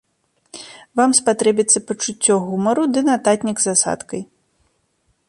Вам 0.99 1.11
спатрэбіцца 1.19 1.83
пачуццё 1.89 2.33
гумару 2.47 2.83
ды 2.97 3.07
нататнік 3.11 3.57
з 3.65 3.77
асадкай! 3.77 4.21